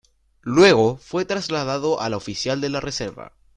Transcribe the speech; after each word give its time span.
Luego 0.41 0.97
fue 0.97 1.25
trasladado 1.25 2.01
a 2.01 2.09
la 2.09 2.17
oficial 2.17 2.59
de 2.59 2.69
la 2.69 2.79
reserva. 2.79 3.33